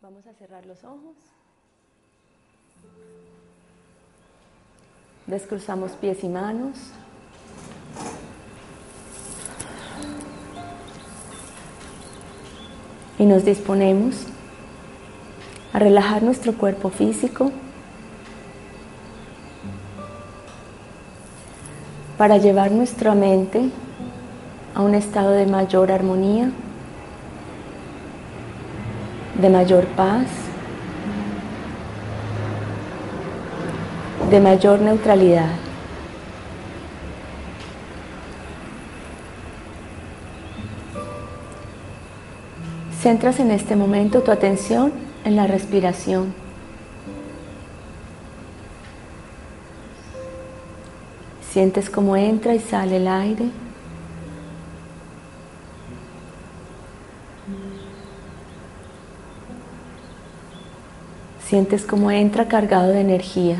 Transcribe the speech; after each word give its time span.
Vamos 0.00 0.26
a 0.26 0.34
cerrar 0.34 0.66
los 0.66 0.82
ojos. 0.82 1.14
Descruzamos 5.28 5.92
pies 5.92 6.24
y 6.24 6.28
manos. 6.28 6.76
Y 13.20 13.24
nos 13.24 13.44
disponemos 13.44 14.26
a 15.72 15.78
relajar 15.78 16.24
nuestro 16.24 16.54
cuerpo 16.54 16.90
físico 16.90 17.52
para 22.18 22.38
llevar 22.38 22.72
nuestra 22.72 23.14
mente 23.14 23.70
a 24.74 24.82
un 24.82 24.96
estado 24.96 25.30
de 25.30 25.46
mayor 25.46 25.92
armonía 25.92 26.50
de 29.40 29.48
mayor 29.48 29.86
paz, 29.86 30.26
de 34.30 34.40
mayor 34.40 34.80
neutralidad. 34.80 35.50
Centras 43.00 43.40
en 43.40 43.50
este 43.50 43.74
momento 43.74 44.22
tu 44.22 44.30
atención 44.30 44.92
en 45.24 45.34
la 45.34 45.46
respiración. 45.46 46.32
Sientes 51.50 51.90
cómo 51.90 52.16
entra 52.16 52.54
y 52.54 52.60
sale 52.60 52.96
el 52.96 53.08
aire. 53.08 53.61
Sientes 61.52 61.84
como 61.84 62.10
entra 62.10 62.48
cargado 62.48 62.88
de 62.88 63.02
energía. 63.02 63.58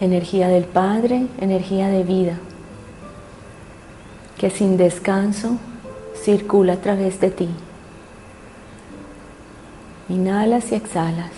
Energía 0.00 0.48
del 0.48 0.64
Padre, 0.64 1.28
energía 1.40 1.88
de 1.88 2.02
vida, 2.02 2.36
que 4.36 4.50
sin 4.50 4.76
descanso 4.76 5.56
circula 6.14 6.74
a 6.74 6.82
través 6.82 7.18
de 7.20 7.30
ti. 7.30 7.48
Inhalas 10.10 10.70
y 10.70 10.74
exhalas. 10.74 11.32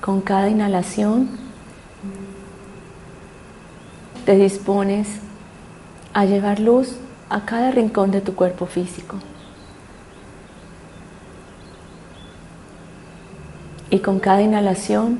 Con 0.00 0.20
cada 0.20 0.48
inhalación 0.48 1.28
te 4.26 4.34
dispones 4.34 5.06
a 6.12 6.24
llevar 6.24 6.58
luz 6.58 6.96
a 7.34 7.44
cada 7.44 7.72
rincón 7.72 8.12
de 8.12 8.20
tu 8.20 8.36
cuerpo 8.36 8.64
físico. 8.64 9.16
Y 13.90 13.98
con 13.98 14.20
cada 14.20 14.40
inhalación 14.40 15.18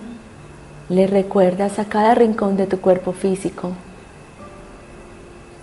le 0.88 1.08
recuerdas 1.08 1.80
a 1.80 1.86
cada 1.86 2.14
rincón 2.14 2.56
de 2.56 2.68
tu 2.68 2.80
cuerpo 2.80 3.12
físico 3.12 3.72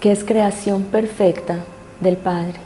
que 0.01 0.11
es 0.11 0.25
creación 0.25 0.83
perfecta 0.83 1.59
del 2.01 2.17
Padre. 2.17 2.59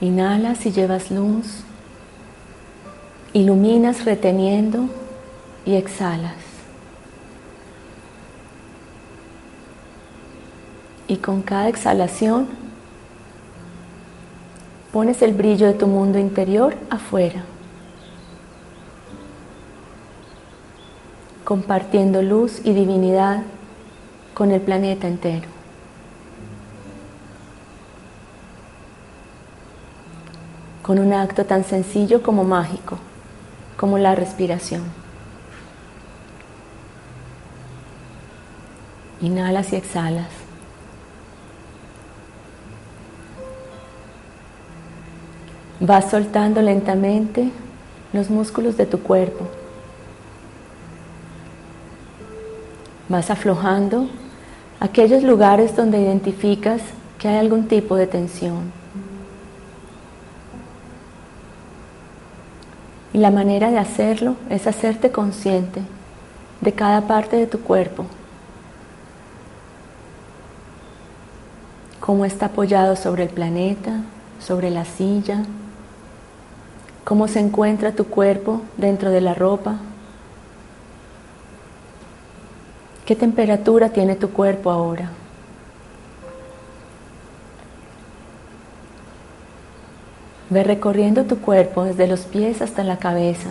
Inhalas 0.00 0.66
y 0.66 0.72
llevas 0.72 1.12
luz, 1.12 1.62
iluminas 3.32 4.04
reteniendo 4.04 4.88
y 5.64 5.76
exhalas. 5.76 6.43
Y 11.06 11.16
con 11.18 11.42
cada 11.42 11.68
exhalación 11.68 12.48
pones 14.94 15.22
el 15.22 15.34
brillo 15.34 15.66
de 15.66 15.74
tu 15.74 15.88
mundo 15.88 16.20
interior 16.20 16.76
afuera, 16.88 17.42
compartiendo 21.44 22.22
luz 22.22 22.60
y 22.64 22.72
divinidad 22.72 23.42
con 24.34 24.52
el 24.52 24.60
planeta 24.60 25.08
entero. 25.08 25.48
Con 30.82 31.00
un 31.00 31.12
acto 31.12 31.44
tan 31.44 31.64
sencillo 31.64 32.22
como 32.22 32.44
mágico, 32.44 32.98
como 33.76 33.98
la 33.98 34.14
respiración. 34.14 34.82
Inhalas 39.20 39.72
y 39.72 39.76
exhalas. 39.76 40.43
Vas 45.80 46.10
soltando 46.10 46.62
lentamente 46.62 47.50
los 48.12 48.30
músculos 48.30 48.76
de 48.76 48.86
tu 48.86 49.00
cuerpo. 49.00 49.46
Vas 53.08 53.30
aflojando 53.30 54.08
aquellos 54.80 55.22
lugares 55.22 55.76
donde 55.76 56.00
identificas 56.00 56.80
que 57.18 57.28
hay 57.28 57.36
algún 57.38 57.68
tipo 57.68 57.96
de 57.96 58.06
tensión. 58.06 58.72
Y 63.12 63.18
la 63.18 63.30
manera 63.30 63.70
de 63.70 63.78
hacerlo 63.78 64.36
es 64.50 64.66
hacerte 64.66 65.10
consciente 65.10 65.80
de 66.60 66.72
cada 66.72 67.02
parte 67.02 67.36
de 67.36 67.46
tu 67.46 67.60
cuerpo, 67.60 68.06
cómo 72.00 72.24
está 72.24 72.46
apoyado 72.46 72.96
sobre 72.96 73.24
el 73.24 73.28
planeta, 73.28 74.00
sobre 74.40 74.70
la 74.70 74.84
silla, 74.84 75.44
cómo 77.04 77.28
se 77.28 77.38
encuentra 77.38 77.92
tu 77.92 78.06
cuerpo 78.06 78.62
dentro 78.76 79.10
de 79.10 79.20
la 79.20 79.34
ropa, 79.34 79.76
qué 83.04 83.14
temperatura 83.14 83.90
tiene 83.90 84.16
tu 84.16 84.30
cuerpo 84.30 84.70
ahora. 84.70 85.10
Ve 90.50 90.62
recorriendo 90.62 91.24
tu 91.24 91.38
cuerpo 91.38 91.84
desde 91.84 92.06
los 92.06 92.20
pies 92.20 92.62
hasta 92.62 92.84
la 92.84 92.98
cabeza. 92.98 93.48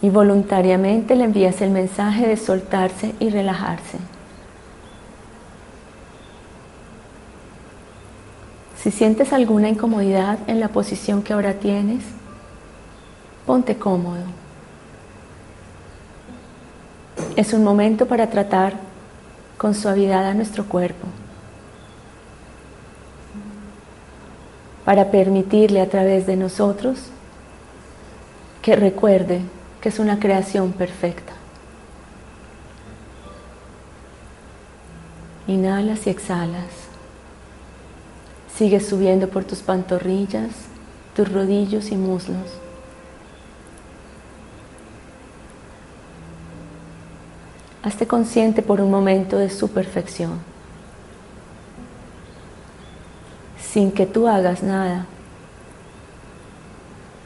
Y 0.00 0.10
voluntariamente 0.10 1.14
le 1.14 1.24
envías 1.24 1.60
el 1.60 1.70
mensaje 1.70 2.26
de 2.26 2.36
soltarse 2.36 3.14
y 3.20 3.30
relajarse. 3.30 3.98
Si 8.82 8.90
sientes 8.90 9.32
alguna 9.32 9.68
incomodidad 9.68 10.40
en 10.48 10.58
la 10.58 10.66
posición 10.66 11.22
que 11.22 11.32
ahora 11.32 11.54
tienes, 11.54 12.02
ponte 13.46 13.76
cómodo. 13.76 14.24
Es 17.36 17.52
un 17.52 17.62
momento 17.62 18.06
para 18.06 18.28
tratar 18.28 18.74
con 19.56 19.76
suavidad 19.76 20.26
a 20.26 20.34
nuestro 20.34 20.64
cuerpo, 20.64 21.06
para 24.84 25.12
permitirle 25.12 25.80
a 25.80 25.88
través 25.88 26.26
de 26.26 26.36
nosotros 26.36 26.98
que 28.62 28.74
recuerde 28.74 29.42
que 29.80 29.90
es 29.90 30.00
una 30.00 30.18
creación 30.18 30.72
perfecta. 30.72 31.34
Inhalas 35.46 36.04
y 36.08 36.10
exhalas. 36.10 36.81
Sigue 38.56 38.80
subiendo 38.80 39.28
por 39.28 39.44
tus 39.44 39.60
pantorrillas, 39.60 40.50
tus 41.16 41.32
rodillos 41.32 41.90
y 41.90 41.96
muslos. 41.96 42.58
Hazte 47.82 48.06
consciente 48.06 48.62
por 48.62 48.80
un 48.80 48.90
momento 48.90 49.38
de 49.38 49.50
su 49.50 49.68
perfección, 49.68 50.38
sin 53.60 53.90
que 53.90 54.06
tú 54.06 54.28
hagas 54.28 54.62
nada. 54.62 55.06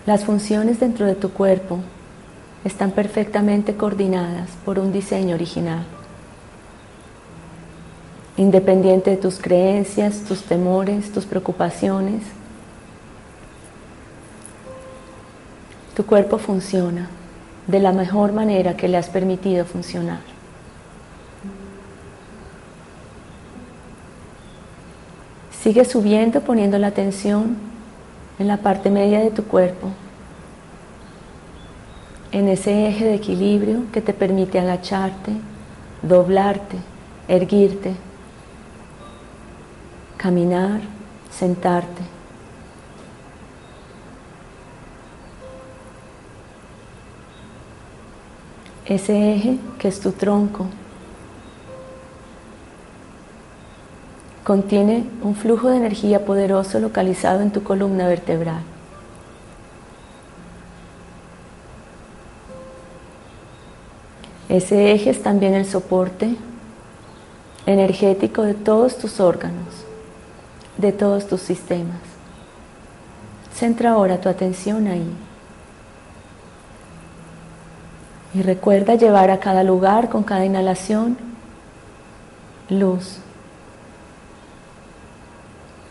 Las 0.07 0.25
funciones 0.25 0.81
dentro 0.81 1.05
de 1.05 1.15
tu 1.15 1.31
cuerpo 1.31 1.81
están 2.65 2.93
perfectamente 2.93 3.77
coordinadas 3.77 4.51
por 4.65 4.79
un 4.79 4.93
diseño 4.93 5.35
original. 5.35 5.85
Independiente 8.37 9.11
de 9.11 9.17
tus 9.17 9.39
creencias, 9.39 10.25
tus 10.25 10.43
temores, 10.43 11.11
tus 11.11 11.25
preocupaciones, 11.25 12.23
tu 15.95 16.05
cuerpo 16.05 16.37
funciona 16.37 17.09
de 17.67 17.81
la 17.81 17.93
mejor 17.93 18.33
manera 18.33 18.77
que 18.77 18.89
le 18.89 18.99
has 18.99 19.09
permitido 19.09 19.65
funcionar. 19.65 20.21
Sigue 25.63 25.87
subiendo 25.87 26.43
poniendo 26.43 26.79
la 26.79 26.89
atención 26.89 27.57
en 28.39 28.47
la 28.47 28.59
parte 28.59 28.91
media 28.91 29.21
de 29.21 29.31
tu 29.31 29.45
cuerpo, 29.45 29.89
en 32.31 32.49
ese 32.49 32.89
eje 32.89 33.07
de 33.07 33.15
equilibrio 33.15 33.85
que 33.93 34.03
te 34.03 34.13
permite 34.13 34.61
agacharte, 34.61 35.33
doblarte, 36.03 36.77
erguirte, 37.27 37.95
caminar, 40.27 40.81
sentarte. 41.31 42.03
Ese 48.87 49.35
eje 49.35 49.59
que 49.79 49.87
es 49.87 50.01
tu 50.01 50.11
tronco 50.11 50.67
contiene 54.43 55.09
un 55.23 55.37
flujo 55.37 55.69
de 55.69 55.77
energía 55.77 56.25
poderoso 56.25 56.81
localizado 56.81 57.41
en 57.43 57.53
tu 57.53 57.63
columna 57.63 58.09
vertebral. 58.09 58.63
Ese 64.49 64.91
eje 64.91 65.11
es 65.11 65.23
también 65.23 65.55
el 65.55 65.67
soporte 65.67 66.35
energético 67.65 68.43
de 68.43 68.55
todos 68.55 68.99
tus 68.99 69.21
órganos, 69.21 69.86
de 70.79 70.93
todos 70.93 71.27
tus 71.27 71.41
sistemas. 71.41 72.01
Centra 73.55 73.93
ahora 73.93 74.21
tu 74.21 74.29
atención 74.29 74.87
ahí. 74.87 75.11
Y 78.35 78.43
recuerda 78.43 78.95
llevar 78.95 79.31
a 79.31 79.41
cada 79.41 79.63
lugar 79.63 80.11
con 80.11 80.23
cada 80.23 80.45
inhalación 80.45 81.17
luz 82.69 83.19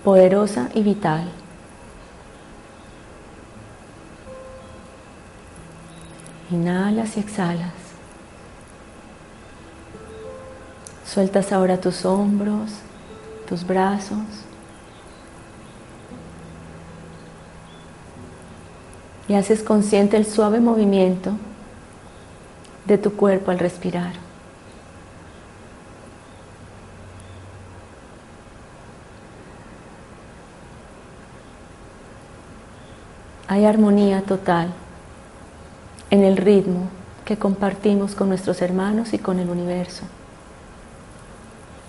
poderosa 0.03 0.69
y 0.75 0.83
vital. 0.83 1.27
Inhalas 6.51 7.17
y 7.17 7.21
exhalas. 7.21 7.73
Sueltas 11.03 11.51
ahora 11.51 11.81
tus 11.81 12.05
hombros, 12.05 12.69
tus 13.49 13.65
brazos. 13.65 14.44
Y 19.27 19.33
haces 19.33 19.63
consciente 19.63 20.17
el 20.17 20.25
suave 20.25 20.59
movimiento 20.59 21.31
de 22.85 22.97
tu 22.97 23.13
cuerpo 23.13 23.51
al 23.51 23.59
respirar. 23.59 24.13
Hay 33.47 33.65
armonía 33.65 34.21
total 34.21 34.73
en 36.09 36.23
el 36.23 36.37
ritmo 36.37 36.89
que 37.25 37.37
compartimos 37.37 38.15
con 38.15 38.29
nuestros 38.29 38.61
hermanos 38.61 39.13
y 39.13 39.19
con 39.19 39.39
el 39.39 39.49
universo. 39.49 40.03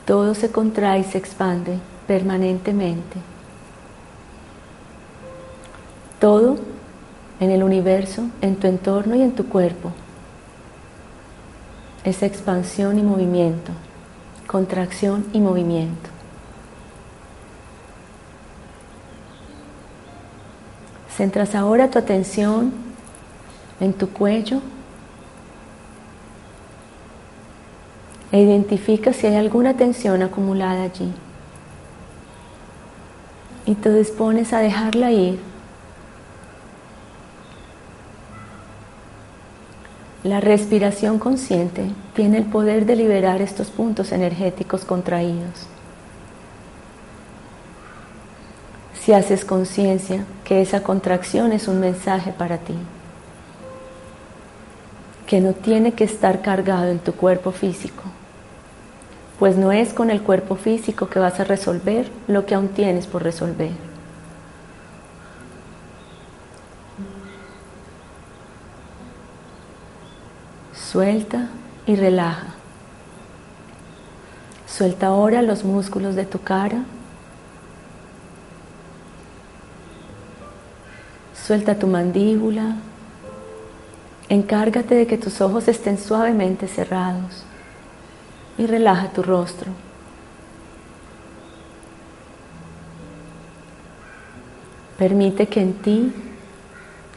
Todo 0.06 0.34
se 0.34 0.50
contrae 0.50 1.00
y 1.00 1.04
se 1.04 1.18
expande 1.18 1.78
permanentemente. 2.06 3.18
Todo 6.20 6.58
en 7.40 7.50
el 7.50 7.62
universo, 7.62 8.28
en 8.40 8.56
tu 8.56 8.66
entorno 8.66 9.14
y 9.14 9.22
en 9.22 9.32
tu 9.32 9.48
cuerpo. 9.48 9.92
Es 12.04 12.22
expansión 12.22 12.98
y 12.98 13.02
movimiento, 13.02 13.72
contracción 14.46 15.26
y 15.32 15.40
movimiento. 15.40 16.10
Centras 21.16 21.54
ahora 21.54 21.90
tu 21.90 21.98
atención 21.98 22.72
en 23.80 23.92
tu 23.92 24.10
cuello 24.10 24.60
e 28.32 28.40
identifica 28.40 29.12
si 29.12 29.26
hay 29.26 29.36
alguna 29.36 29.74
tensión 29.76 30.22
acumulada 30.22 30.82
allí. 30.82 31.12
Y 33.64 33.74
te 33.74 33.92
dispones 33.92 34.52
a 34.52 34.58
dejarla 34.58 35.10
ir. 35.10 35.38
La 40.26 40.40
respiración 40.40 41.20
consciente 41.20 41.84
tiene 42.16 42.38
el 42.38 42.46
poder 42.46 42.84
de 42.84 42.96
liberar 42.96 43.40
estos 43.40 43.70
puntos 43.70 44.10
energéticos 44.10 44.84
contraídos. 44.84 45.68
si 49.06 49.12
haces 49.12 49.44
conciencia 49.44 50.24
que 50.42 50.60
esa 50.60 50.82
contracción 50.82 51.52
es 51.52 51.68
un 51.68 51.78
mensaje 51.78 52.32
para 52.32 52.58
ti, 52.58 52.74
que 55.28 55.40
no 55.40 55.52
tiene 55.52 55.92
que 55.92 56.02
estar 56.02 56.42
cargado 56.42 56.90
en 56.90 56.98
tu 56.98 57.12
cuerpo 57.12 57.52
físico, 57.52 58.02
pues 59.38 59.56
no 59.56 59.70
es 59.70 59.94
con 59.94 60.10
el 60.10 60.22
cuerpo 60.22 60.56
físico 60.56 61.08
que 61.08 61.20
vas 61.20 61.38
a 61.38 61.44
resolver 61.44 62.10
lo 62.26 62.46
que 62.46 62.56
aún 62.56 62.66
tienes 62.66 63.06
por 63.06 63.22
resolver. 63.22 63.85
Suelta 70.96 71.48
y 71.86 71.94
relaja. 71.94 72.54
Suelta 74.66 75.08
ahora 75.08 75.42
los 75.42 75.62
músculos 75.62 76.14
de 76.14 76.24
tu 76.24 76.40
cara 76.40 76.84
Suelta 81.34 81.78
tu 81.78 81.86
mandíbula. 81.86 82.76
Encárgate 84.30 84.94
de 84.94 85.06
que 85.06 85.18
tus 85.18 85.42
ojos 85.42 85.68
estén 85.68 85.98
suavemente 85.98 86.66
cerrados 86.66 87.44
y 88.56 88.64
relaja 88.64 89.10
tu 89.10 89.22
rostro. 89.22 89.72
Permite 94.96 95.46
que 95.46 95.60
en 95.60 95.74
ti 95.74 96.12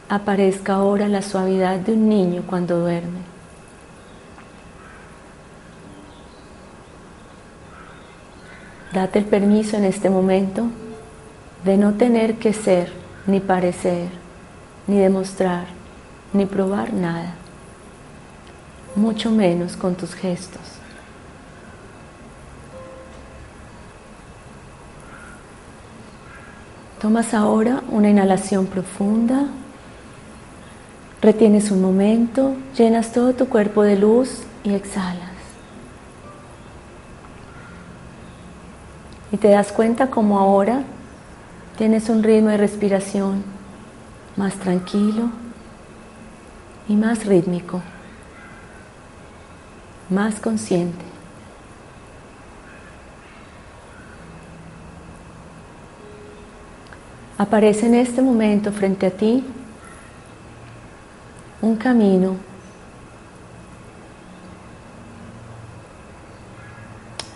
aparezca 0.09 0.73
ahora 0.73 1.07
la 1.07 1.21
suavidad 1.21 1.77
de 1.77 1.93
un 1.93 2.09
niño 2.09 2.43
cuando 2.45 2.77
duerme. 2.77 3.28
Date 8.93 9.19
el 9.19 9.25
permiso 9.25 9.77
en 9.77 9.85
este 9.85 10.09
momento 10.09 10.65
de 11.63 11.77
no 11.77 11.93
tener 11.93 12.35
que 12.35 12.53
ser 12.53 12.91
ni 13.27 13.39
parecer, 13.39 14.07
ni 14.87 14.97
demostrar, 14.97 15.65
ni 16.33 16.45
probar 16.45 16.93
nada, 16.93 17.35
mucho 18.95 19.29
menos 19.29 19.75
con 19.75 19.95
tus 19.95 20.15
gestos. 20.15 20.61
Tomas 26.99 27.33
ahora 27.33 27.81
una 27.89 28.09
inhalación 28.09 28.65
profunda, 28.65 29.45
retienes 31.21 31.71
un 31.71 31.81
momento, 31.81 32.55
llenas 32.77 33.13
todo 33.13 33.33
tu 33.33 33.47
cuerpo 33.47 33.83
de 33.83 33.95
luz 33.95 34.41
y 34.63 34.73
exhalas. 34.73 35.28
Y 39.31 39.37
te 39.37 39.49
das 39.49 39.71
cuenta 39.71 40.09
como 40.09 40.39
ahora 40.39 40.83
tienes 41.77 42.09
un 42.09 42.23
ritmo 42.23 42.49
de 42.49 42.57
respiración 42.57 43.43
más 44.35 44.55
tranquilo 44.55 45.29
y 46.87 46.95
más 46.95 47.25
rítmico, 47.25 47.81
más 50.09 50.39
consciente. 50.39 51.05
Aparece 57.37 57.85
en 57.85 57.95
este 57.95 58.21
momento 58.21 58.71
frente 58.71 59.05
a 59.05 59.11
ti 59.11 59.45
un 61.61 61.75
camino 61.77 62.48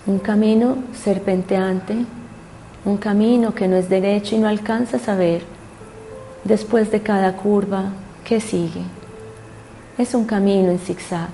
un 0.05 0.19
camino 0.19 0.77
serpenteante 0.93 2.05
un 2.85 2.97
camino 2.97 3.55
que 3.55 3.67
no 3.69 3.77
es 3.77 3.87
derecho 3.87 4.35
y 4.35 4.39
no 4.39 4.49
alcanzas 4.49 5.07
a 5.07 5.15
ver, 5.15 5.43
Después 6.43 6.91
de 6.91 7.01
cada 7.01 7.37
curva, 7.37 7.85
¿qué 8.25 8.41
sigue? 8.41 8.81
Es 9.97 10.13
un 10.13 10.25
camino 10.25 10.71
en 10.71 10.79
zigzag. 10.79 11.29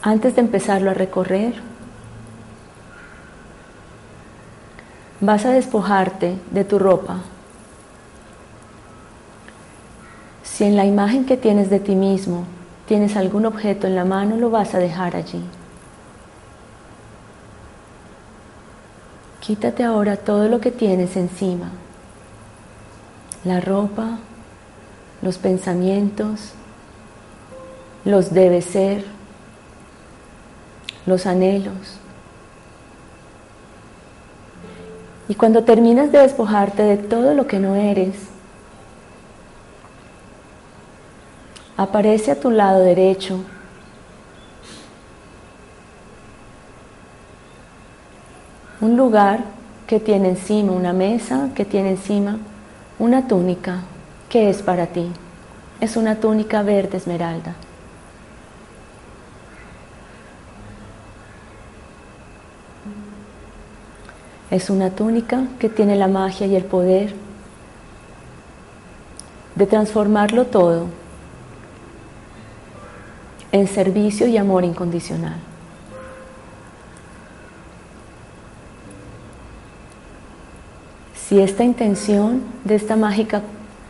Antes 0.00 0.36
de 0.36 0.40
empezarlo 0.40 0.90
a 0.90 0.94
recorrer, 0.94 1.60
vas 5.20 5.44
a 5.44 5.50
despojarte 5.50 6.36
de 6.50 6.64
tu 6.64 6.78
ropa. 6.78 7.18
Si 10.44 10.64
en 10.64 10.76
la 10.76 10.86
imagen 10.86 11.26
que 11.26 11.36
tienes 11.36 11.68
de 11.68 11.80
ti 11.80 11.94
mismo 11.94 12.44
tienes 12.86 13.16
algún 13.16 13.46
objeto 13.46 13.86
en 13.86 13.94
la 13.94 14.04
mano, 14.04 14.36
lo 14.36 14.50
vas 14.50 14.74
a 14.74 14.78
dejar 14.78 15.16
allí. 15.16 15.42
Quítate 19.40 19.84
ahora 19.84 20.16
todo 20.16 20.48
lo 20.48 20.60
que 20.60 20.70
tienes 20.70 21.16
encima. 21.16 21.70
La 23.44 23.60
ropa, 23.60 24.18
los 25.22 25.38
pensamientos, 25.38 26.52
los 28.04 28.32
debe 28.32 28.62
ser, 28.62 29.04
los 31.06 31.26
anhelos. 31.26 31.98
Y 35.28 35.34
cuando 35.34 35.64
terminas 35.64 36.12
de 36.12 36.18
despojarte 36.18 36.82
de 36.82 36.96
todo 36.96 37.34
lo 37.34 37.46
que 37.46 37.58
no 37.58 37.74
eres, 37.74 38.14
aparece 41.76 42.30
a 42.30 42.40
tu 42.40 42.50
lado 42.50 42.80
derecho 42.80 43.40
un 48.80 48.96
lugar 48.96 49.44
que 49.86 50.00
tiene 50.00 50.30
encima 50.30 50.72
una 50.72 50.92
mesa, 50.92 51.50
que 51.54 51.64
tiene 51.64 51.90
encima 51.90 52.38
una 52.98 53.28
túnica. 53.28 53.82
¿Qué 54.28 54.50
es 54.50 54.62
para 54.62 54.86
ti? 54.86 55.10
Es 55.80 55.96
una 55.96 56.16
túnica 56.16 56.62
verde 56.62 56.96
esmeralda. 56.96 57.54
Es 64.50 64.70
una 64.70 64.90
túnica 64.90 65.44
que 65.58 65.68
tiene 65.68 65.96
la 65.96 66.08
magia 66.08 66.46
y 66.46 66.56
el 66.56 66.64
poder 66.64 67.14
de 69.54 69.66
transformarlo 69.66 70.46
todo 70.46 70.86
en 73.52 73.66
servicio 73.66 74.26
y 74.26 74.36
amor 74.36 74.64
incondicional. 74.64 75.36
Si 81.14 81.40
esta 81.40 81.64
intención 81.64 82.42
de 82.64 82.76
esta 82.76 82.94
mágica 82.94 83.42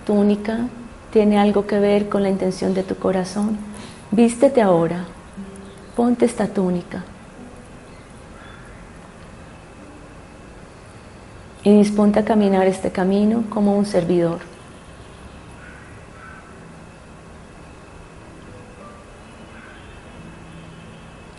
túnica 0.07 0.69
tiene 1.13 1.39
algo 1.39 1.67
que 1.67 1.79
ver 1.79 2.09
con 2.09 2.23
la 2.23 2.31
intención 2.31 2.73
de 2.73 2.83
tu 2.83 2.97
corazón, 2.97 3.59
vístete 4.11 4.63
ahora, 4.63 5.05
ponte 5.95 6.25
esta 6.25 6.47
túnica 6.47 7.05
y 11.63 11.77
disponte 11.77 12.21
a 12.21 12.25
caminar 12.25 12.67
este 12.67 12.91
camino 12.91 13.45
como 13.51 13.77
un 13.77 13.85
servidor. 13.85 14.56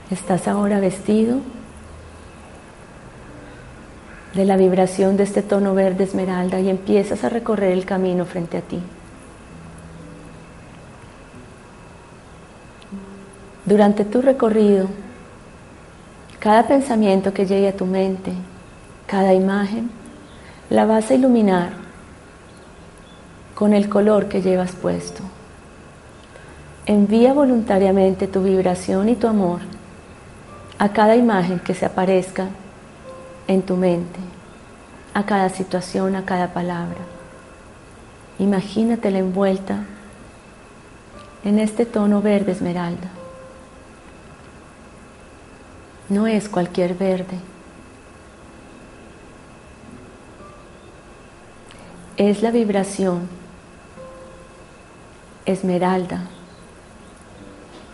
Estás 0.09 0.47
ahora 0.47 0.79
vestido 0.79 1.39
de 4.33 4.45
la 4.45 4.55
vibración 4.55 5.17
de 5.17 5.23
este 5.23 5.41
tono 5.41 5.73
verde 5.73 6.05
esmeralda 6.05 6.61
y 6.61 6.69
empiezas 6.69 7.25
a 7.25 7.29
recorrer 7.29 7.73
el 7.73 7.83
camino 7.83 8.23
frente 8.23 8.57
a 8.57 8.61
ti. 8.61 8.79
Durante 13.65 14.05
tu 14.05 14.21
recorrido, 14.21 14.87
cada 16.39 16.65
pensamiento 16.65 17.33
que 17.33 17.45
llegue 17.45 17.67
a 17.67 17.75
tu 17.75 17.85
mente, 17.85 18.31
cada 19.07 19.33
imagen, 19.33 19.89
la 20.69 20.85
vas 20.85 21.11
a 21.11 21.15
iluminar 21.15 21.71
con 23.55 23.73
el 23.73 23.89
color 23.89 24.29
que 24.29 24.41
llevas 24.41 24.71
puesto. 24.71 25.21
Envía 26.85 27.33
voluntariamente 27.33 28.27
tu 28.27 28.41
vibración 28.41 29.09
y 29.09 29.15
tu 29.15 29.27
amor 29.27 29.76
a 30.79 30.89
cada 30.89 31.15
imagen 31.15 31.59
que 31.59 31.73
se 31.73 31.85
aparezca 31.85 32.47
en 33.47 33.61
tu 33.63 33.75
mente, 33.75 34.19
a 35.13 35.25
cada 35.25 35.49
situación, 35.49 36.15
a 36.15 36.25
cada 36.25 36.53
palabra. 36.53 36.99
Imagínate 38.39 39.09
la 39.09 39.19
envuelta 39.19 39.85
en 41.43 41.59
este 41.59 41.85
tono 41.85 42.21
verde 42.21 42.51
esmeralda. 42.51 43.09
No 46.09 46.27
es 46.27 46.47
cualquier 46.47 46.93
verde. 46.93 47.39
Es 52.17 52.41
la 52.41 52.51
vibración 52.51 53.27
esmeralda 55.45 56.21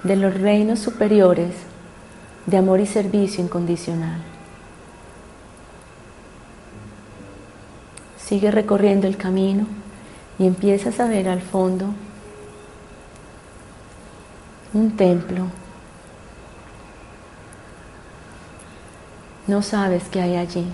de 0.04 0.16
los 0.16 0.34
reinos 0.34 0.80
superiores 0.80 1.54
de 2.46 2.58
amor 2.58 2.80
y 2.80 2.86
servicio 2.86 3.44
incondicional. 3.44 4.22
Sigue 8.18 8.52
recorriendo 8.52 9.08
el 9.08 9.18
camino 9.18 9.66
y 10.40 10.48
empiezas 10.48 11.00
a 11.00 11.08
ver 11.08 11.30
al 11.30 11.42
fondo 11.42 11.88
un 14.74 14.96
templo. 14.98 15.48
No 19.46 19.62
sabes 19.62 20.04
qué 20.10 20.22
hay 20.22 20.36
allí. 20.36 20.66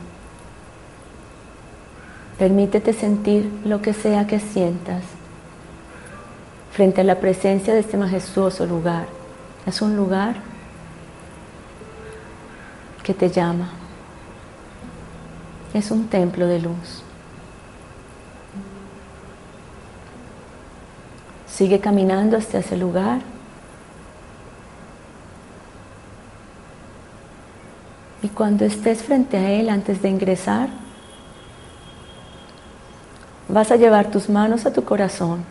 Permítete 2.38 2.94
sentir 2.94 3.52
lo 3.66 3.82
que 3.82 3.94
sea 3.94 4.26
que 4.26 4.40
sientas 4.40 5.04
frente 6.72 7.02
a 7.02 7.04
la 7.04 7.20
presencia 7.20 7.74
de 7.74 7.82
este 7.82 7.98
majestuoso 7.98 8.66
lugar. 8.66 9.08
Es 9.66 9.82
un 9.82 9.98
lugar 9.98 10.49
que 13.10 13.16
te 13.16 13.32
llama. 13.32 13.70
Es 15.74 15.90
un 15.90 16.10
templo 16.10 16.46
de 16.46 16.60
luz. 16.60 17.02
Sigue 21.48 21.80
caminando 21.80 22.38
hasta 22.38 22.60
ese 22.60 22.78
lugar. 22.78 23.22
Y 28.22 28.28
cuando 28.28 28.64
estés 28.64 29.02
frente 29.02 29.38
a 29.38 29.50
Él 29.54 29.70
antes 29.70 30.04
de 30.04 30.10
ingresar, 30.10 30.70
vas 33.48 33.72
a 33.72 33.76
llevar 33.76 34.12
tus 34.12 34.30
manos 34.30 34.68
a 34.68 34.72
tu 34.72 34.84
corazón. 34.84 35.44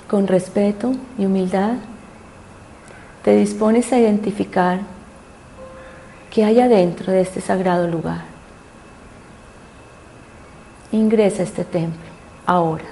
Y 0.00 0.02
con 0.02 0.26
respeto 0.26 0.92
y 1.16 1.24
humildad, 1.24 1.76
te 3.24 3.34
dispones 3.34 3.90
a 3.90 3.98
identificar 3.98 4.80
qué 6.30 6.44
hay 6.44 6.60
adentro 6.60 7.10
de 7.10 7.22
este 7.22 7.40
sagrado 7.40 7.88
lugar. 7.88 8.24
Ingresa 10.92 11.40
a 11.40 11.46
este 11.46 11.64
templo 11.64 12.04
ahora. 12.44 12.84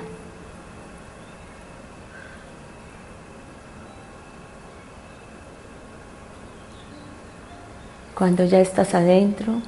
Cuando 8.15 8.47
ya 8.47 8.61
estás 8.61 8.95
adentro, 8.95 9.61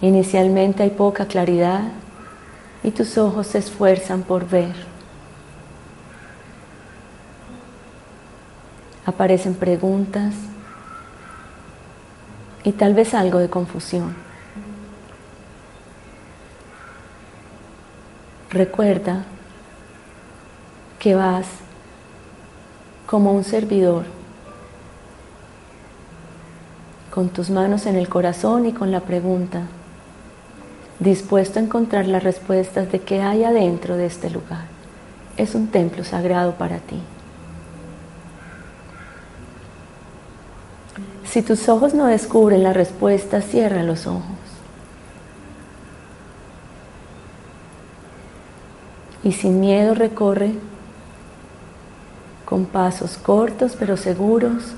inicialmente 0.00 0.84
hay 0.84 0.90
poca 0.90 1.26
claridad 1.26 1.82
y 2.82 2.92
tus 2.92 3.18
ojos 3.18 3.48
se 3.48 3.58
esfuerzan 3.58 4.22
por 4.22 4.48
ver. 4.48 4.97
Aparecen 9.08 9.54
preguntas 9.54 10.34
y 12.62 12.72
tal 12.72 12.92
vez 12.92 13.14
algo 13.14 13.38
de 13.38 13.48
confusión. 13.48 14.14
Recuerda 18.50 19.24
que 20.98 21.14
vas 21.14 21.46
como 23.06 23.32
un 23.32 23.44
servidor, 23.44 24.04
con 27.10 27.30
tus 27.30 27.48
manos 27.48 27.86
en 27.86 27.96
el 27.96 28.10
corazón 28.10 28.66
y 28.66 28.72
con 28.74 28.92
la 28.92 29.00
pregunta, 29.00 29.62
dispuesto 30.98 31.58
a 31.58 31.62
encontrar 31.62 32.06
las 32.06 32.22
respuestas 32.22 32.92
de 32.92 33.00
qué 33.00 33.22
hay 33.22 33.44
adentro 33.44 33.96
de 33.96 34.04
este 34.04 34.28
lugar. 34.28 34.66
Es 35.38 35.54
un 35.54 35.68
templo 35.68 36.04
sagrado 36.04 36.56
para 36.56 36.76
ti. 36.76 37.00
Si 41.30 41.42
tus 41.42 41.68
ojos 41.68 41.92
no 41.92 42.06
descubren 42.06 42.62
la 42.62 42.72
respuesta, 42.72 43.42
cierra 43.42 43.82
los 43.82 44.06
ojos. 44.06 44.22
Y 49.22 49.32
sin 49.32 49.60
miedo 49.60 49.94
recorre 49.94 50.52
con 52.46 52.64
pasos 52.64 53.18
cortos 53.18 53.76
pero 53.78 53.98
seguros, 53.98 54.72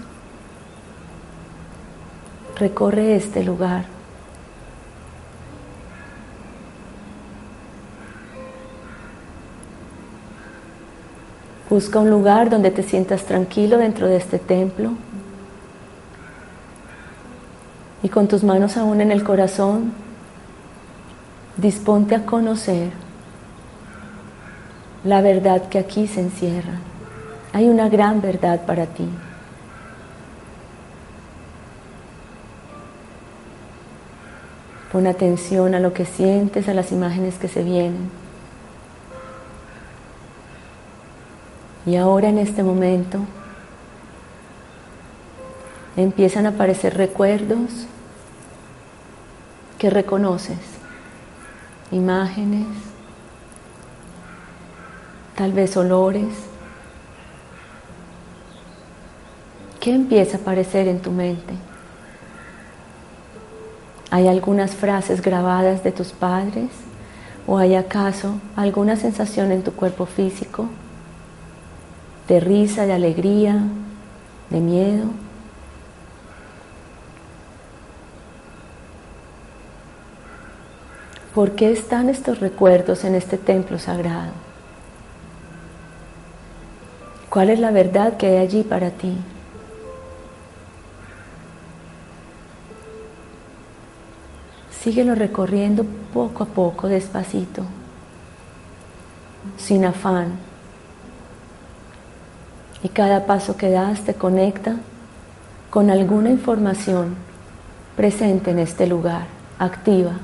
recorre 2.58 3.14
este 3.14 3.44
lugar. 3.44 3.84
Busca 11.68 12.00
un 12.00 12.10
lugar 12.10 12.50
donde 12.50 12.72
te 12.72 12.82
sientas 12.82 13.24
tranquilo 13.24 13.78
dentro 13.78 14.08
de 14.08 14.16
este 14.16 14.40
templo 14.40 14.94
con 18.10 18.28
tus 18.28 18.44
manos 18.44 18.76
aún 18.76 19.00
en 19.00 19.12
el 19.12 19.24
corazón, 19.24 19.92
disponte 21.56 22.14
a 22.14 22.26
conocer 22.26 22.90
la 25.04 25.22
verdad 25.22 25.68
que 25.68 25.78
aquí 25.78 26.06
se 26.06 26.20
encierra. 26.20 26.74
Hay 27.52 27.68
una 27.68 27.88
gran 27.88 28.20
verdad 28.20 28.66
para 28.66 28.86
ti. 28.86 29.08
Pon 34.92 35.06
atención 35.06 35.74
a 35.74 35.80
lo 35.80 35.92
que 35.92 36.04
sientes, 36.04 36.68
a 36.68 36.74
las 36.74 36.92
imágenes 36.92 37.38
que 37.38 37.48
se 37.48 37.62
vienen. 37.62 38.10
Y 41.86 41.96
ahora 41.96 42.28
en 42.28 42.38
este 42.38 42.62
momento 42.62 43.20
empiezan 45.96 46.46
a 46.46 46.50
aparecer 46.50 46.96
recuerdos 46.96 47.86
que 49.80 49.88
reconoces, 49.88 50.58
imágenes, 51.90 52.66
tal 55.34 55.54
vez 55.54 55.74
olores. 55.74 56.28
¿Qué 59.80 59.94
empieza 59.94 60.36
a 60.36 60.40
aparecer 60.42 60.86
en 60.86 61.00
tu 61.00 61.10
mente? 61.10 61.54
¿Hay 64.10 64.28
algunas 64.28 64.72
frases 64.72 65.22
grabadas 65.22 65.82
de 65.82 65.92
tus 65.92 66.12
padres? 66.12 66.68
¿O 67.46 67.56
hay 67.56 67.74
acaso 67.74 68.34
alguna 68.56 68.96
sensación 68.96 69.50
en 69.50 69.62
tu 69.62 69.72
cuerpo 69.72 70.04
físico? 70.04 70.66
¿De 72.28 72.38
risa, 72.38 72.84
de 72.84 72.92
alegría, 72.92 73.62
de 74.50 74.60
miedo? 74.60 75.06
¿Por 81.34 81.52
qué 81.52 81.70
están 81.70 82.08
estos 82.08 82.40
recuerdos 82.40 83.04
en 83.04 83.14
este 83.14 83.38
templo 83.38 83.78
sagrado? 83.78 84.32
¿Cuál 87.28 87.50
es 87.50 87.60
la 87.60 87.70
verdad 87.70 88.16
que 88.16 88.26
hay 88.26 88.36
allí 88.38 88.64
para 88.64 88.90
ti? 88.90 89.16
Síguelo 94.82 95.14
recorriendo 95.14 95.84
poco 96.12 96.42
a 96.42 96.46
poco, 96.46 96.88
despacito, 96.88 97.62
sin 99.56 99.84
afán. 99.84 100.32
Y 102.82 102.88
cada 102.88 103.26
paso 103.26 103.56
que 103.56 103.70
das 103.70 104.00
te 104.00 104.14
conecta 104.14 104.74
con 105.68 105.90
alguna 105.90 106.30
información 106.30 107.14
presente 107.94 108.50
en 108.50 108.58
este 108.58 108.88
lugar, 108.88 109.26
activa. 109.58 110.14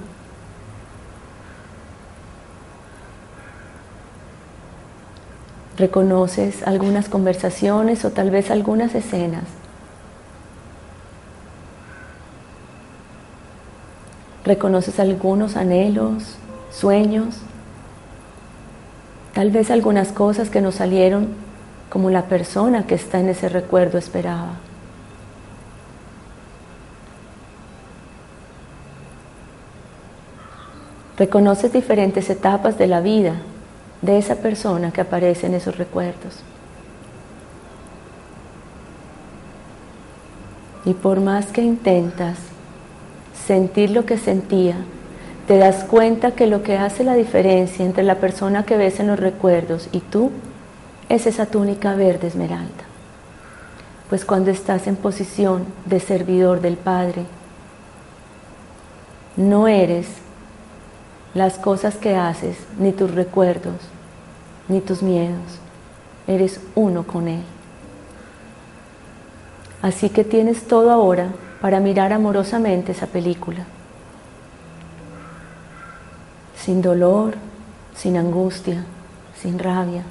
Reconoces 5.76 6.66
algunas 6.66 7.08
conversaciones 7.08 8.04
o 8.04 8.10
tal 8.10 8.30
vez 8.30 8.50
algunas 8.50 8.94
escenas. 8.94 9.44
Reconoces 14.44 15.00
algunos 15.00 15.56
anhelos, 15.56 16.36
sueños, 16.70 17.36
tal 19.34 19.50
vez 19.50 19.70
algunas 19.70 20.12
cosas 20.12 20.50
que 20.50 20.60
no 20.60 20.72
salieron 20.72 21.28
como 21.90 22.10
la 22.10 22.22
persona 22.22 22.86
que 22.86 22.94
está 22.94 23.20
en 23.20 23.28
ese 23.28 23.48
recuerdo 23.48 23.98
esperaba. 23.98 24.52
Reconoces 31.18 31.72
diferentes 31.72 32.30
etapas 32.30 32.78
de 32.78 32.86
la 32.86 33.00
vida 33.00 33.34
de 34.02 34.18
esa 34.18 34.36
persona 34.36 34.92
que 34.92 35.00
aparece 35.00 35.46
en 35.46 35.54
esos 35.54 35.76
recuerdos. 35.76 36.42
Y 40.84 40.94
por 40.94 41.20
más 41.20 41.46
que 41.46 41.62
intentas 41.62 42.38
sentir 43.46 43.90
lo 43.90 44.06
que 44.06 44.18
sentía, 44.18 44.76
te 45.46 45.58
das 45.58 45.84
cuenta 45.84 46.32
que 46.32 46.46
lo 46.46 46.62
que 46.62 46.76
hace 46.76 47.04
la 47.04 47.14
diferencia 47.14 47.84
entre 47.84 48.02
la 48.02 48.16
persona 48.16 48.64
que 48.64 48.76
ves 48.76 49.00
en 49.00 49.08
los 49.08 49.18
recuerdos 49.18 49.88
y 49.92 50.00
tú 50.00 50.30
es 51.08 51.26
esa 51.26 51.46
túnica 51.46 51.94
verde 51.94 52.26
esmeralda. 52.26 52.84
Pues 54.08 54.24
cuando 54.24 54.50
estás 54.50 54.86
en 54.86 54.96
posición 54.96 55.64
de 55.84 56.00
servidor 56.00 56.60
del 56.60 56.76
Padre, 56.76 57.24
no 59.36 59.68
eres 59.68 60.06
las 61.36 61.58
cosas 61.58 61.96
que 61.96 62.16
haces, 62.16 62.56
ni 62.78 62.92
tus 62.92 63.14
recuerdos, 63.14 63.74
ni 64.68 64.80
tus 64.80 65.02
miedos. 65.02 65.60
Eres 66.26 66.60
uno 66.74 67.06
con 67.06 67.28
Él. 67.28 67.42
Así 69.82 70.08
que 70.08 70.24
tienes 70.24 70.66
todo 70.66 70.90
ahora 70.90 71.28
para 71.60 71.78
mirar 71.78 72.14
amorosamente 72.14 72.92
esa 72.92 73.06
película. 73.06 73.66
Sin 76.56 76.80
dolor, 76.80 77.34
sin 77.94 78.16
angustia, 78.16 78.86
sin 79.40 79.58
rabia, 79.58 80.04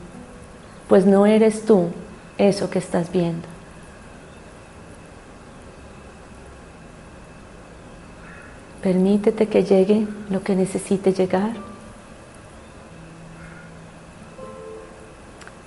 pues 0.87 1.07
no 1.07 1.25
eres 1.25 1.65
tú 1.65 1.87
eso 2.37 2.69
que 2.69 2.77
estás 2.77 3.11
viendo. 3.11 3.54
Permítete 8.85 9.47
que 9.47 9.63
llegue 9.63 10.05
lo 10.29 10.43
que 10.43 10.55
necesite 10.55 11.11
llegar. 11.11 11.53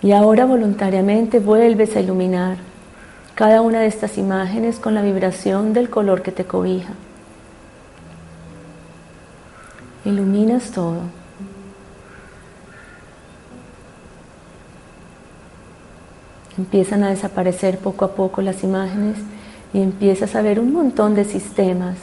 Y 0.00 0.12
ahora 0.12 0.44
voluntariamente 0.44 1.40
vuelves 1.40 1.96
a 1.96 2.00
iluminar 2.00 2.58
cada 3.34 3.60
una 3.60 3.80
de 3.80 3.88
estas 3.88 4.18
imágenes 4.18 4.78
con 4.78 4.94
la 4.94 5.02
vibración 5.02 5.72
del 5.72 5.90
color 5.90 6.22
que 6.22 6.30
te 6.30 6.44
cobija. 6.44 6.92
Iluminas 10.04 10.70
todo. 10.70 11.00
Empiezan 16.56 17.02
a 17.02 17.10
desaparecer 17.10 17.78
poco 17.78 18.04
a 18.04 18.12
poco 18.12 18.42
las 18.42 18.62
imágenes 18.62 19.16
y 19.72 19.82
empiezas 19.82 20.36
a 20.36 20.42
ver 20.42 20.60
un 20.60 20.72
montón 20.72 21.16
de 21.16 21.24
sistemas 21.24 21.96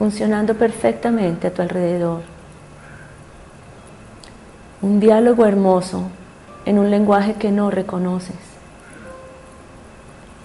funcionando 0.00 0.54
perfectamente 0.54 1.48
a 1.48 1.52
tu 1.52 1.60
alrededor. 1.60 2.22
Un 4.80 4.98
diálogo 4.98 5.44
hermoso 5.44 6.04
en 6.64 6.78
un 6.78 6.90
lenguaje 6.90 7.34
que 7.34 7.50
no 7.50 7.70
reconoces. 7.70 8.38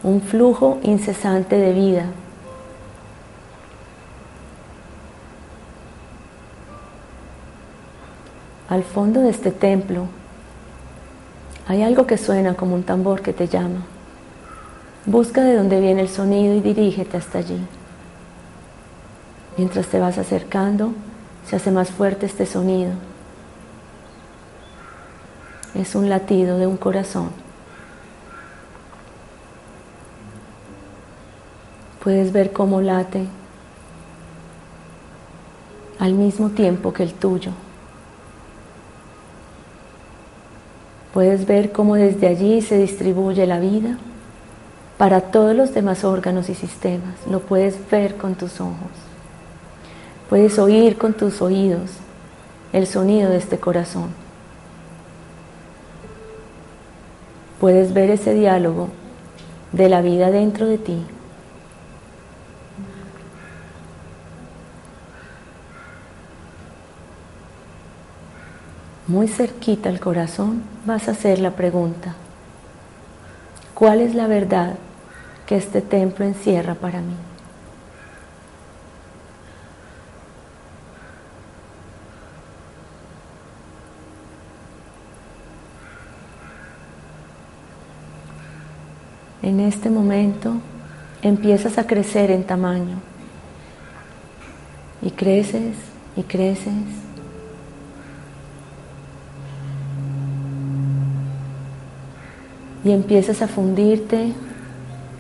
Un 0.04 0.20
flujo 0.20 0.80
incesante 0.84 1.56
de 1.56 1.72
vida. 1.72 2.06
Al 8.68 8.84
fondo 8.84 9.22
de 9.22 9.30
este 9.30 9.52
templo 9.52 10.08
hay 11.66 11.82
algo 11.82 12.06
que 12.06 12.18
suena 12.18 12.56
como 12.56 12.76
un 12.76 12.84
tambor 12.84 13.22
que 13.22 13.32
te 13.32 13.48
llama. 13.48 13.86
Busca 15.06 15.46
de 15.46 15.56
dónde 15.56 15.80
viene 15.80 16.02
el 16.02 16.10
sonido 16.10 16.54
y 16.56 16.60
dirígete 16.60 17.16
hasta 17.16 17.38
allí. 17.38 17.66
Mientras 19.58 19.88
te 19.88 20.00
vas 20.00 20.18
acercando, 20.18 20.92
se 21.50 21.56
hace 21.56 21.72
más 21.72 21.90
fuerte 21.90 22.26
este 22.26 22.46
sonido. 22.46 22.92
Es 25.74 25.96
un 25.96 26.10
latido 26.10 26.58
de 26.58 26.68
un 26.68 26.78
corazón. 26.78 27.30
Puedes 32.04 32.32
ver 32.32 32.52
cómo 32.54 32.82
late 32.82 33.26
al 36.00 36.14
mismo 36.14 36.50
tiempo 36.50 36.94
que 36.94 37.04
el 37.04 37.14
tuyo. 37.14 37.52
Puedes 41.14 41.46
ver 41.46 41.72
cómo 41.72 41.96
desde 41.96 42.28
allí 42.28 42.62
se 42.62 42.78
distribuye 42.78 43.48
la 43.48 43.60
vida 43.60 43.98
para 44.98 45.22
todos 45.22 45.56
los 45.56 45.74
demás 45.74 46.04
órganos 46.04 46.50
y 46.50 46.56
sistemas. 46.56 47.16
Lo 47.30 47.40
puedes 47.40 47.78
ver 47.90 48.18
con 48.18 48.36
tus 48.36 48.60
ojos. 48.60 49.15
Puedes 50.30 50.58
oír 50.58 50.98
con 50.98 51.14
tus 51.14 51.42
oídos 51.42 51.92
el 52.74 52.88
sonido 52.88 53.30
de 53.30 53.38
este 53.38 53.60
corazón. 53.60 54.10
Puedes 57.60 57.94
ver 57.94 58.10
ese 58.10 58.34
diálogo 58.34 58.90
de 59.72 59.90
la 59.90 60.02
vida 60.02 60.32
dentro 60.32 60.66
de 60.66 60.78
ti. 60.78 61.06
Muy 69.08 69.28
cerquita 69.28 69.90
al 69.90 70.00
corazón 70.00 70.64
vas 70.86 71.08
a 71.08 71.12
hacer 71.12 71.38
la 71.38 71.52
pregunta, 71.52 72.16
¿cuál 73.76 74.02
es 74.02 74.16
la 74.16 74.26
verdad 74.26 74.76
que 75.46 75.58
este 75.58 75.82
templo 75.82 76.26
encierra 76.26 76.74
para 76.74 77.02
mí? 77.02 77.14
En 89.46 89.60
este 89.60 89.92
momento 89.92 90.56
empiezas 91.22 91.78
a 91.78 91.86
crecer 91.86 92.32
en 92.32 92.46
tamaño 92.46 92.98
y 95.04 95.12
creces 95.12 95.76
y 96.18 96.24
creces. 96.24 96.74
Y 102.84 102.92
empiezas 102.92 103.44
a 103.44 103.48
fundirte 103.48 104.34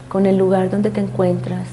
con 0.10 0.26
el 0.26 0.38
lugar 0.38 0.72
donde 0.72 0.90
te 0.90 1.02
encuentras. 1.02 1.68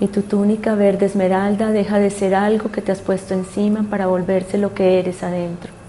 Y 0.00 0.08
tu 0.08 0.22
túnica 0.22 0.74
verde 0.74 1.06
esmeralda 1.06 1.70
deja 1.70 2.00
de 2.00 2.10
ser 2.10 2.34
algo 2.34 2.72
que 2.72 2.82
te 2.82 2.90
has 2.90 3.02
puesto 3.02 3.34
encima 3.34 3.84
para 3.88 4.08
volverse 4.08 4.58
lo 4.58 4.74
que 4.74 4.98
eres 4.98 5.22
adentro 5.22 5.81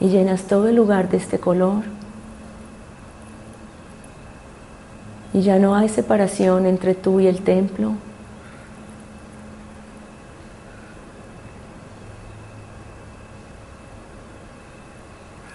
y 0.00 0.08
llenas 0.08 0.44
todo 0.44 0.68
el 0.68 0.76
lugar 0.76 1.08
de 1.08 1.16
este 1.16 1.38
color. 1.38 1.84
Y 5.32 5.42
ya 5.42 5.58
no 5.58 5.74
hay 5.74 5.88
separación 5.88 6.66
entre 6.66 6.94
tú 6.94 7.20
y 7.20 7.26
el 7.26 7.42
templo. 7.42 7.92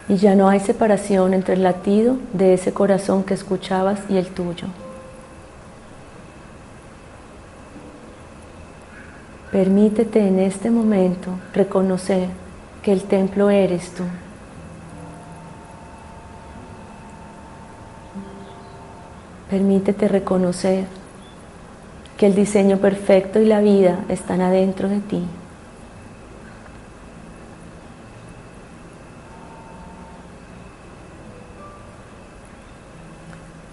Y 0.10 0.15
ya 0.17 0.36
no 0.36 0.49
hay 0.49 0.60
separación 0.60 1.34
entre 1.34 1.54
el 1.54 1.63
latido 1.63 2.17
de 2.34 2.56
ese 2.56 2.73
corazón 2.73 3.23
que 3.23 3.36
escuchabas 3.36 3.99
y 4.10 4.17
el 4.17 4.28
tuyo. 4.28 4.67
Permítete 9.52 10.28
en 10.28 10.39
este 10.39 10.69
momento 10.69 11.32
reconocer 11.54 12.30
que 12.82 12.91
el 12.91 13.04
templo 13.04 13.49
eres 13.49 13.91
tú. 13.91 14.04
Permítete 19.50 20.08
reconocer 20.08 20.86
que 22.18 22.28
el 22.28 22.36
diseño 22.36 22.78
perfecto 22.78 23.40
y 23.40 23.46
la 23.46 23.62
vida 23.62 24.06
están 24.10 24.42
adentro 24.42 24.90
de 24.90 25.00
ti. 25.00 25.24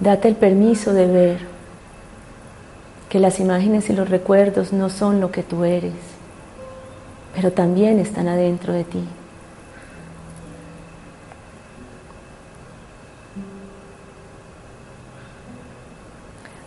Date 0.00 0.28
el 0.28 0.36
permiso 0.36 0.92
de 0.92 1.06
ver 1.06 1.38
que 3.08 3.18
las 3.18 3.40
imágenes 3.40 3.90
y 3.90 3.92
los 3.92 4.08
recuerdos 4.08 4.72
no 4.72 4.88
son 4.88 5.20
lo 5.20 5.30
que 5.30 5.42
tú 5.42 5.64
eres, 5.64 5.94
pero 7.34 7.52
también 7.52 7.98
están 7.98 8.28
adentro 8.28 8.72
de 8.72 8.84
ti. 8.84 9.02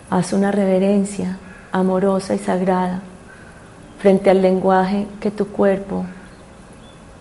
Haz 0.10 0.34
una 0.34 0.52
reverencia 0.52 1.38
amorosa 1.72 2.34
y 2.34 2.40
sagrada 2.40 3.02
frente 4.00 4.30
al 4.30 4.42
lenguaje 4.42 5.06
que 5.20 5.30
tu 5.30 5.48
cuerpo 5.48 6.06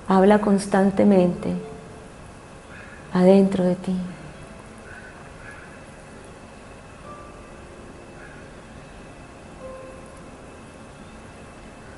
habla 0.09 0.39
constantemente 0.39 1.53
adentro 3.13 3.65
de 3.65 3.75
ti. 3.75 3.97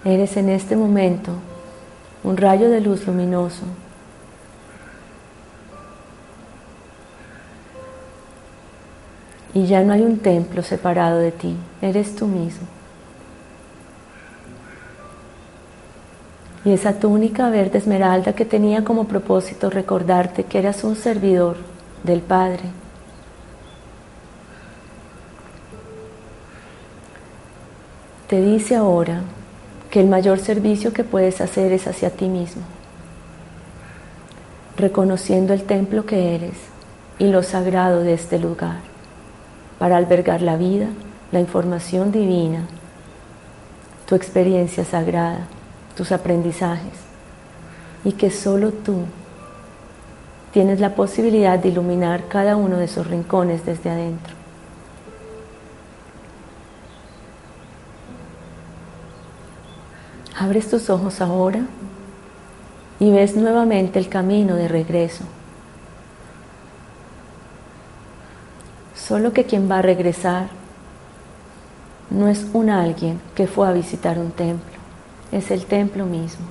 Eres 0.04 0.36
en 0.36 0.48
este 0.48 0.76
momento 0.76 1.32
un 2.24 2.36
rayo 2.36 2.68
de 2.68 2.80
luz 2.80 3.06
luminoso 3.06 3.62
y 9.52 9.66
ya 9.66 9.82
no 9.82 9.92
hay 9.92 10.02
un 10.02 10.18
templo 10.18 10.62
separado 10.62 11.18
de 11.18 11.32
ti, 11.32 11.56
eres 11.82 12.14
tú 12.14 12.26
mismo. 12.26 12.66
Y 16.64 16.72
esa 16.72 16.98
túnica 16.98 17.48
verde 17.48 17.78
esmeralda 17.78 18.34
que 18.34 18.44
tenía 18.44 18.84
como 18.84 19.04
propósito 19.04 19.70
recordarte 19.70 20.44
que 20.44 20.58
eras 20.58 20.84
un 20.84 20.94
servidor 20.94 21.56
del 22.04 22.20
Padre. 22.20 22.64
Te 28.28 28.40
dice 28.40 28.76
ahora 28.76 29.22
que 29.90 30.00
el 30.00 30.06
mayor 30.06 30.38
servicio 30.38 30.92
que 30.92 31.02
puedes 31.02 31.40
hacer 31.40 31.72
es 31.72 31.88
hacia 31.88 32.10
ti 32.10 32.28
mismo, 32.28 32.62
reconociendo 34.76 35.52
el 35.52 35.64
templo 35.64 36.06
que 36.06 36.36
eres 36.36 36.54
y 37.18 37.26
lo 37.26 37.42
sagrado 37.42 38.02
de 38.02 38.12
este 38.12 38.38
lugar 38.38 38.89
para 39.80 39.96
albergar 39.96 40.42
la 40.42 40.58
vida, 40.58 40.88
la 41.32 41.40
información 41.40 42.12
divina, 42.12 42.66
tu 44.06 44.14
experiencia 44.14 44.84
sagrada, 44.84 45.46
tus 45.96 46.12
aprendizajes, 46.12 46.92
y 48.04 48.12
que 48.12 48.30
solo 48.30 48.72
tú 48.72 49.04
tienes 50.52 50.80
la 50.80 50.94
posibilidad 50.94 51.58
de 51.58 51.70
iluminar 51.70 52.28
cada 52.28 52.56
uno 52.56 52.76
de 52.76 52.84
esos 52.84 53.06
rincones 53.06 53.64
desde 53.64 53.88
adentro. 53.88 54.34
Abres 60.38 60.68
tus 60.68 60.90
ojos 60.90 61.22
ahora 61.22 61.60
y 62.98 63.10
ves 63.10 63.34
nuevamente 63.34 63.98
el 63.98 64.10
camino 64.10 64.56
de 64.56 64.68
regreso 64.68 65.24
Solo 69.10 69.32
que 69.32 69.42
quien 69.42 69.68
va 69.68 69.78
a 69.78 69.82
regresar 69.82 70.50
no 72.10 72.28
es 72.28 72.46
un 72.52 72.70
alguien 72.70 73.20
que 73.34 73.48
fue 73.48 73.66
a 73.66 73.72
visitar 73.72 74.20
un 74.20 74.30
templo, 74.30 74.76
es 75.32 75.50
el 75.50 75.64
templo 75.64 76.06
mismo, 76.06 76.46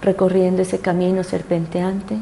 recorriendo 0.00 0.62
ese 0.62 0.78
camino 0.78 1.22
serpenteante 1.22 2.16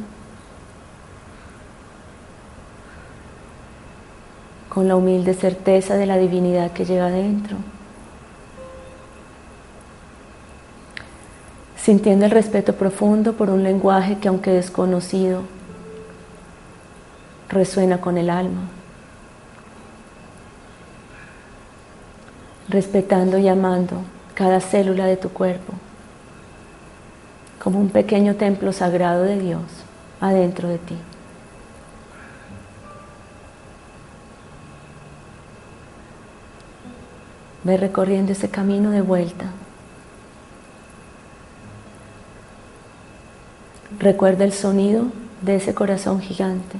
con 4.68 4.88
la 4.88 4.96
humilde 4.96 5.34
certeza 5.34 5.94
de 5.94 6.06
la 6.06 6.16
divinidad 6.16 6.72
que 6.72 6.84
lleva 6.84 7.10
dentro, 7.10 7.58
sintiendo 11.76 12.24
el 12.24 12.32
respeto 12.32 12.74
profundo 12.74 13.34
por 13.34 13.50
un 13.50 13.62
lenguaje 13.62 14.18
que 14.18 14.26
aunque 14.26 14.50
desconocido, 14.50 15.42
resuena 17.48 18.00
con 18.00 18.18
el 18.18 18.30
alma, 18.30 18.62
respetando 22.68 23.38
y 23.38 23.48
amando 23.48 24.02
cada 24.34 24.60
célula 24.60 25.06
de 25.06 25.16
tu 25.16 25.30
cuerpo 25.30 25.74
como 27.58 27.80
un 27.80 27.90
pequeño 27.90 28.36
templo 28.36 28.72
sagrado 28.72 29.24
de 29.24 29.38
Dios 29.38 29.62
adentro 30.20 30.68
de 30.68 30.78
ti. 30.78 30.96
Ve 37.64 37.76
recorriendo 37.76 38.32
ese 38.32 38.48
camino 38.48 38.90
de 38.90 39.02
vuelta. 39.02 39.46
Recuerda 43.98 44.44
el 44.44 44.52
sonido 44.52 45.06
de 45.42 45.56
ese 45.56 45.74
corazón 45.74 46.20
gigante. 46.20 46.78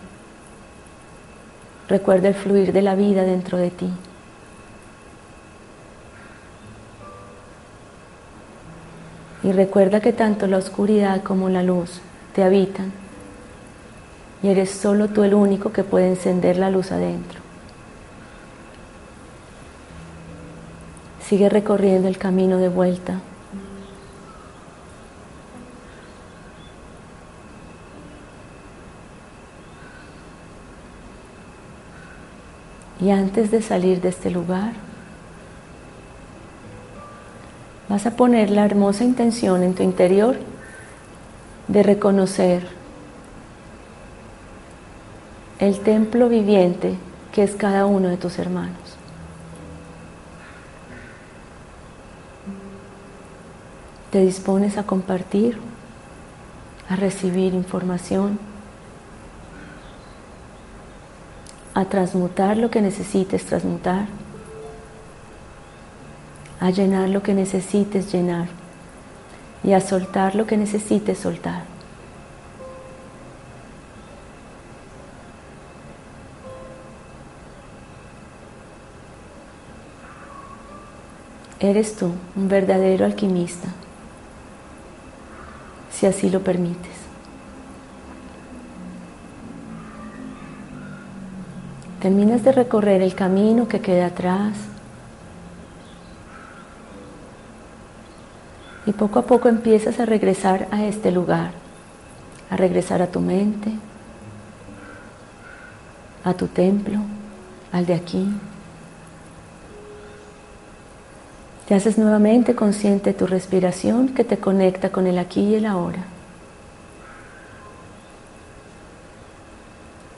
Recuerda 1.89 2.29
el 2.29 2.35
fluir 2.35 2.73
de 2.73 2.83
la 2.83 2.95
vida 2.95 3.23
dentro 3.23 3.59
de 3.59 3.71
ti. 3.71 3.91
Y 9.43 9.53
recuerda 9.53 10.01
que 10.01 10.13
tanto 10.13 10.47
la 10.47 10.59
oscuridad 10.59 11.23
como 11.23 11.49
la 11.49 11.63
luz 11.63 12.01
te 12.35 12.43
habitan 12.43 12.93
y 14.43 14.49
eres 14.49 14.71
solo 14.71 15.09
tú 15.09 15.23
el 15.23 15.35
único 15.35 15.73
que 15.73 15.85
puede 15.85 16.09
encender 16.09 16.59
la 16.59 16.71
luz 16.71 16.93
adentro. 16.93 17.41
Sigue 21.21 21.49
recorriendo 21.49 22.09
el 22.09 22.19
camino 22.19 22.59
de 22.59 22.69
vuelta. 22.69 23.21
Y 33.09 33.11
antes 33.11 33.51
de 33.51 33.63
salir 33.63 34.03
de 34.03 34.11
este 34.11 34.31
lugar, 34.31 34.73
vas 37.89 38.05
a 38.05 38.11
poner 38.17 38.51
la 38.51 38.67
hermosa 38.67 39.03
intención 39.03 39.63
en 39.63 39.75
tu 39.75 39.83
interior 39.83 40.37
de 41.69 41.83
reconocer 41.83 42.67
el 45.59 45.81
templo 45.81 46.29
viviente 46.29 46.97
que 47.33 47.45
es 47.45 47.57
cada 47.57 47.87
uno 47.87 48.11
de 48.11 48.19
tus 48.19 48.39
hermanos. 48.39 48.99
Te 54.13 54.21
dispones 54.21 54.77
a 54.77 54.83
compartir, 54.83 55.57
a 56.91 56.97
recibir 56.97 57.55
información 57.55 58.39
a 61.79 61.85
transmutar 61.85 62.57
lo 62.57 62.73
que 62.73 62.81
necesites 62.81 63.47
transmutar, 63.47 64.07
a 66.59 66.71
llenar 66.71 67.09
lo 67.09 67.23
que 67.23 67.35
necesites 67.35 68.13
llenar 68.13 68.49
y 69.63 69.75
a 69.75 69.81
soltar 69.81 70.35
lo 70.35 70.45
que 70.45 70.57
necesites 70.57 71.19
soltar. 71.19 71.63
Eres 81.61 81.95
tú 81.95 82.11
un 82.35 82.49
verdadero 82.49 83.05
alquimista, 83.05 83.69
si 85.93 86.07
así 86.07 86.29
lo 86.29 86.43
permites. 86.43 86.98
Terminas 92.09 92.43
de 92.43 92.53
recorrer 92.53 93.03
el 93.03 93.15
camino 93.15 93.69
que 93.69 93.83
queda 93.83 94.07
atrás. 94.07 94.55
Y 98.87 98.93
poco 98.93 99.19
a 99.19 99.27
poco 99.27 99.51
empiezas 99.51 100.01
a 100.01 100.07
regresar 100.07 100.69
a 100.71 100.87
este 100.87 101.13
lugar, 101.13 101.51
a 102.49 102.57
regresar 102.57 103.03
a 103.03 103.09
tu 103.09 103.21
mente, 103.21 103.73
a 106.25 106.33
tu 106.33 106.47
templo, 106.47 107.01
al 107.73 107.85
de 107.85 107.93
aquí. 107.93 108.27
Te 111.67 111.75
haces 111.75 111.99
nuevamente 111.99 112.55
consciente 112.55 113.13
de 113.13 113.19
tu 113.19 113.27
respiración 113.27 114.15
que 114.15 114.25
te 114.25 114.39
conecta 114.39 114.89
con 114.89 115.07
el 115.07 115.19
aquí 115.19 115.43
y 115.43 115.57
el 115.57 115.67
ahora. 115.67 116.07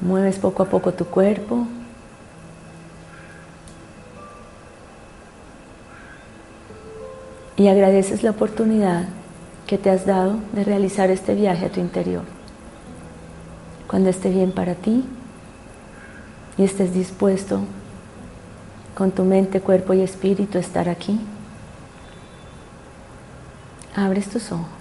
Mueves 0.00 0.38
poco 0.38 0.62
a 0.62 0.66
poco 0.66 0.94
tu 0.94 1.06
cuerpo. 1.06 1.66
Y 7.60 7.68
agradeces 7.68 8.22
la 8.22 8.30
oportunidad 8.30 9.04
que 9.66 9.76
te 9.76 9.90
has 9.90 10.06
dado 10.06 10.38
de 10.54 10.64
realizar 10.64 11.10
este 11.10 11.34
viaje 11.34 11.66
a 11.66 11.68
tu 11.68 11.78
interior. 11.78 12.22
Cuando 13.86 14.08
esté 14.08 14.30
bien 14.30 14.50
para 14.50 14.74
ti 14.74 15.04
y 16.56 16.64
estés 16.64 16.94
dispuesto 16.94 17.60
con 18.94 19.10
tu 19.10 19.24
mente, 19.24 19.60
cuerpo 19.60 19.92
y 19.92 20.00
espíritu 20.00 20.56
a 20.56 20.62
estar 20.62 20.88
aquí, 20.88 21.20
abres 23.94 24.30
tus 24.30 24.52
ojos. 24.52 24.79